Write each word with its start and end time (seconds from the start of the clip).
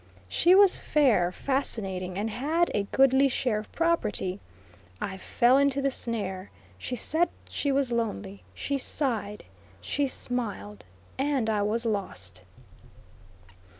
She 0.27 0.55
was 0.55 0.79
fair, 0.79 1.31
fascinating, 1.31 2.17
and 2.17 2.27
had 2.31 2.71
a 2.73 2.87
goodly 2.91 3.27
share 3.27 3.59
of 3.59 3.71
property. 3.71 4.39
I 4.99 5.15
fell 5.17 5.59
into 5.59 5.79
the 5.79 5.91
snare. 5.91 6.49
She 6.79 6.95
said 6.95 7.29
she 7.47 7.71
was 7.71 7.91
lonely; 7.91 8.41
she 8.55 8.79
sighed; 8.79 9.43
she 9.79 10.07
smiled, 10.07 10.85
and 11.19 11.51
I 11.51 11.61
was 11.61 11.85
lost. 11.85 12.41